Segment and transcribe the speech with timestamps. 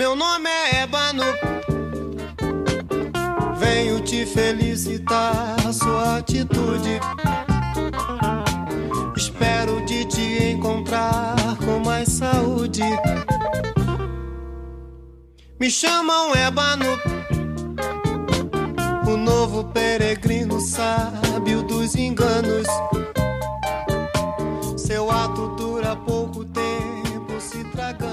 [0.00, 1.24] Meu nome é Ébano.
[3.58, 6.98] Venho te felicitar sua atitude.
[9.14, 12.80] Espero de te encontrar com mais saúde.
[15.60, 16.98] Me chamam Ébano,
[19.06, 22.66] o novo peregrino sábio dos enganos.
[24.78, 25.79] Seu ato dura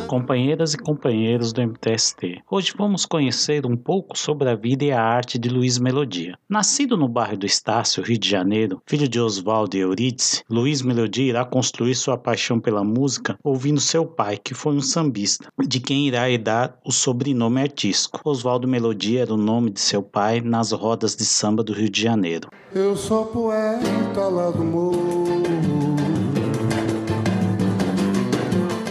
[0.07, 5.01] Companheiras e companheiros do MTST, hoje vamos conhecer um pouco sobre a vida e a
[5.01, 6.37] arte de Luiz Melodia.
[6.47, 11.25] Nascido no bairro do Estácio, Rio de Janeiro, filho de Oswaldo e Eurídice, Luiz Melodia
[11.25, 16.07] irá construir sua paixão pela música ouvindo seu pai, que foi um sambista, de quem
[16.07, 18.21] irá herdar o sobrenome artístico.
[18.23, 22.01] Oswaldo Melodia era o nome de seu pai nas rodas de samba do Rio de
[22.01, 22.49] Janeiro.
[22.73, 25.76] Eu sou poeta lá do morro.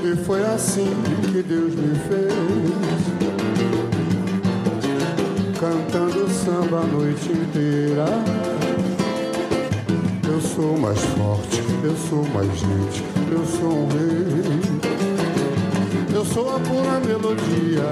[0.06, 0.88] E foi assim
[1.32, 2.32] que Deus me fez.
[5.58, 8.04] Cantando samba a noite inteira.
[10.28, 14.60] Eu sou mais forte, eu sou mais gente, eu sou um rei.
[16.14, 17.82] Eu sou a pura melodia,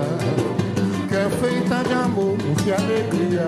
[1.15, 3.47] que é feita de amor e alegria.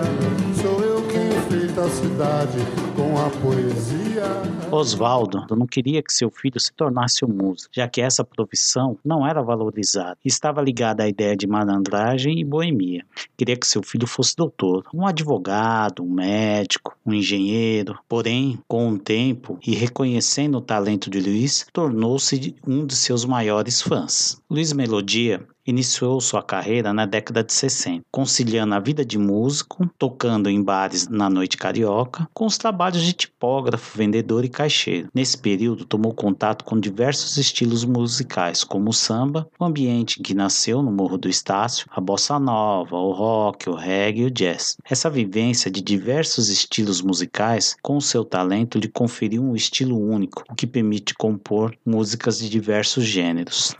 [0.61, 2.59] Sou eu quem enfeita a cidade
[2.95, 4.23] com a poesia.
[4.71, 9.27] Oswaldo não queria que seu filho se tornasse um músico, já que essa profissão não
[9.27, 13.03] era valorizada estava ligada à ideia de malandragem e boemia.
[13.35, 17.99] Queria que seu filho fosse doutor, um advogado, um médico, um engenheiro.
[18.07, 23.81] Porém, com o tempo e reconhecendo o talento de Luiz, tornou-se um de seus maiores
[23.81, 24.41] fãs.
[24.49, 30.49] Luiz Melodia iniciou sua carreira na década de 60, conciliando a vida de músico, tocando
[30.49, 35.09] em bares na noite carioca, com os trabalhos de tipógrafo, vendedor e caixeiro.
[35.13, 40.81] Nesse período, tomou contato com diversos estilos musicais, como o samba, o ambiente que nasceu
[40.81, 44.77] no Morro do Estácio, a bossa nova, o rock, o reggae e o jazz.
[44.89, 50.55] Essa vivência de diversos estilos musicais, com seu talento, lhe conferiu um estilo único, o
[50.55, 53.75] que permite compor músicas de diversos gêneros.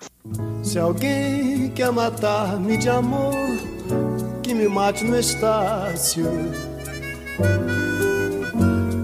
[0.63, 3.33] Se alguém quer matar-me de amor,
[4.43, 6.25] que me mate no estácio.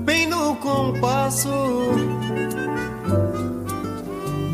[0.03, 1.49] Bem no compasso,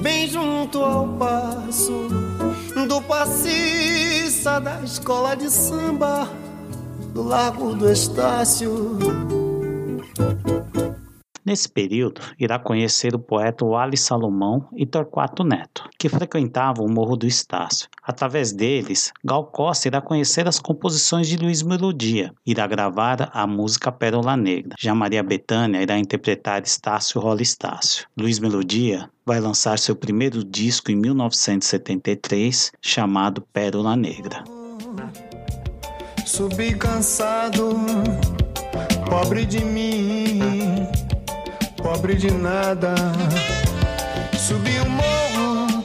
[0.02, 2.08] bem junto ao passo
[2.88, 6.30] do passista da escola de samba
[7.14, 8.98] do Largo do Estácio.
[11.46, 17.16] Nesse período, irá conhecer o poeta Wally Salomão e Torquato Neto, que frequentavam o Morro
[17.16, 17.88] do Estácio.
[18.04, 23.92] Através deles, Gal Costa irá conhecer as composições de Luiz Melodia, irá gravar a música
[23.92, 24.76] Pérola Negra.
[24.80, 28.08] Já Maria Bethânia irá interpretar Estácio Rola Estácio.
[28.18, 34.44] Luiz Melodia vai lançar seu primeiro disco em 1973, chamado Pérola Negra.
[36.26, 37.76] Subi cansado,
[39.10, 40.19] pobre de mim,
[41.92, 42.94] pobre de nada.
[44.38, 45.84] Subi o morro,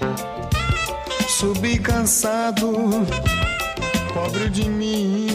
[1.27, 2.71] subi cansado,
[4.13, 5.29] pobre de mim,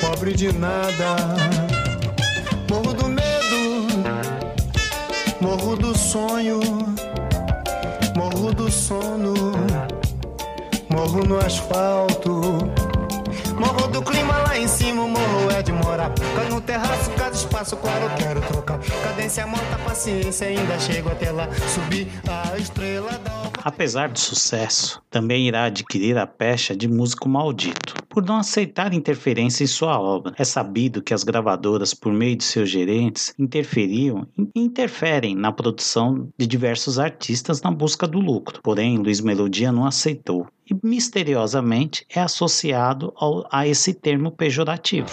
[0.00, 1.16] pobre de nada.
[2.70, 3.88] Morro do medo,
[5.40, 6.60] morro do sonho,
[8.14, 9.34] morro do sono,
[10.88, 12.57] morro no asfalto.
[13.92, 16.12] Do clima lá em cima, o morro é de morar.
[16.36, 18.78] Cai no terraço, cada espaço, claro, quero trocar.
[19.02, 21.48] Cadência monta, paciência, ainda chego até lá.
[21.74, 23.37] Subir a estrela da.
[23.64, 29.64] Apesar do sucesso, também irá adquirir a pecha de músico maldito, por não aceitar interferência
[29.64, 30.34] em sua obra.
[30.38, 36.28] É sabido que as gravadoras, por meio de seus gerentes, interferiam e interferem na produção
[36.38, 38.60] de diversos artistas na busca do lucro.
[38.62, 45.10] Porém, Luiz Melodia não aceitou e misteriosamente é associado ao, a esse termo pejorativo.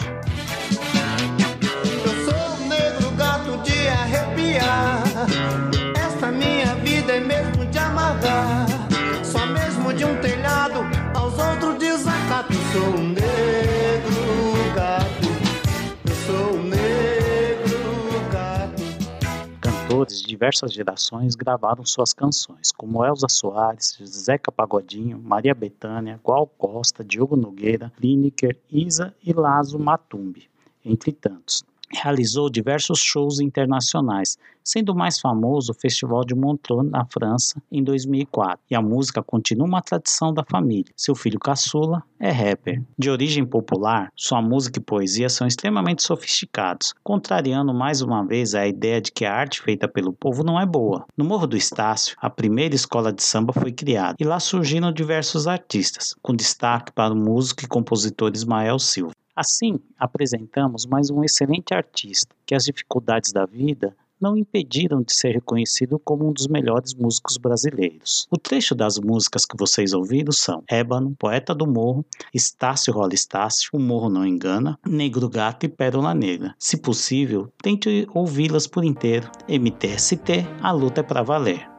[19.62, 26.48] Cantores de diversas gerações gravaram suas canções, como Elza Soares, Zeca Pagodinho, Maria Bethânia, Gual
[26.48, 30.50] Costa, Diogo Nogueira, Lineker, Isa e Lazo Matumbi,
[30.84, 31.64] entre tantos.
[31.96, 37.84] Realizou diversos shows internacionais, sendo o mais famoso o Festival de Montreux, na França, em
[37.84, 38.60] 2004.
[38.70, 40.92] E a música continua uma tradição da família.
[40.96, 42.82] Seu filho caçula é rapper.
[42.98, 48.68] De origem popular, sua música e poesia são extremamente sofisticados, contrariando mais uma vez a
[48.68, 51.06] ideia de que a arte feita pelo povo não é boa.
[51.16, 55.48] No Morro do Estácio, a primeira escola de samba foi criada, e lá surgiram diversos
[55.48, 59.14] artistas, com destaque para o músico e compositor Ismael Silva.
[59.36, 65.32] Assim, apresentamos mais um excelente artista que as dificuldades da vida não impediram de ser
[65.32, 68.28] reconhecido como um dos melhores músicos brasileiros.
[68.32, 73.72] O trecho das músicas que vocês ouviram são Ébano, Poeta do Morro, Estácio Rola Estácio,
[73.74, 76.56] O Morro Não Engana, Negro Gato e Pérola Negra.
[76.58, 79.30] Se possível, tente ouvi-las por inteiro.
[79.50, 81.70] MTST, a luta é para valer.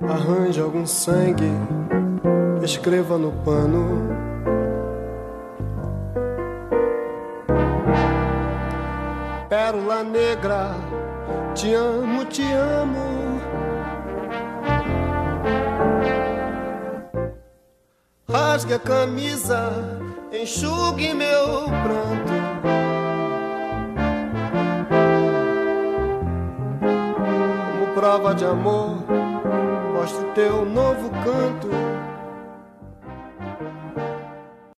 [0.00, 1.44] Arranje algum sangue,
[2.64, 4.31] escreva no pano
[9.72, 10.74] pérola negra,
[11.54, 13.40] te amo, te amo.
[18.28, 19.72] Rasgue a camisa,
[20.30, 22.32] enxugue meu pranto.
[27.70, 29.04] Como prova de amor,
[29.94, 31.91] mostre teu novo canto.